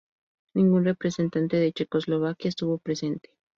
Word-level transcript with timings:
Ningún 0.55 0.85
representante 0.85 1.57
de 1.57 1.73
Checoslovaquia 1.73 2.49
estuvo 2.49 2.79
presente. 2.79 3.37